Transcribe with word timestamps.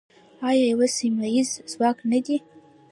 آیا 0.47 0.65
یو 0.69 0.81
سیمه 0.97 1.27
ییز 1.33 1.49
ځواک 1.71 1.97
نه 2.11 2.19
دی؟ 2.25 2.37